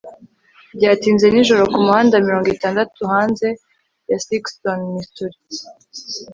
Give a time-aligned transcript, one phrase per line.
[0.77, 3.47] byatinze nijoro kumuhanda mirongo itandatu hanze
[4.09, 5.37] ya sikeston missouri